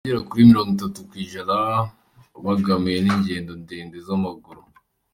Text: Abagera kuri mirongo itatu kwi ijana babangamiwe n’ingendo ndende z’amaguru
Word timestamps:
Abagera 0.03 0.27
kuri 0.29 0.49
mirongo 0.51 0.69
itatu 0.75 0.99
kwi 1.09 1.17
ijana 1.25 1.53
babangamiwe 2.31 2.99
n’ingendo 3.01 3.51
ndende 3.61 3.97
z’amaguru 4.05 4.61